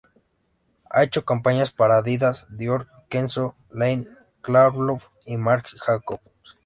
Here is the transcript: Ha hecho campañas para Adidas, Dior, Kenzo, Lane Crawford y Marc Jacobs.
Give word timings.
Ha 0.89 1.03
hecho 1.03 1.25
campañas 1.25 1.69
para 1.69 1.97
Adidas, 1.97 2.47
Dior, 2.49 2.87
Kenzo, 3.07 3.55
Lane 3.69 4.07
Crawford 4.41 5.03
y 5.27 5.37
Marc 5.37 5.75
Jacobs. 5.85 6.23